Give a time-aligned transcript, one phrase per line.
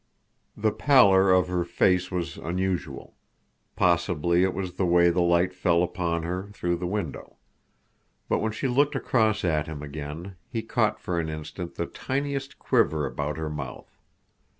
[0.57, 3.13] The pallor of her face was unusual.
[3.75, 7.35] Possibly it was the way the light fell upon her through the window.
[8.27, 12.57] But when she looked across at him again, he caught for an instant the tiniest
[12.57, 13.95] quiver about her mouth.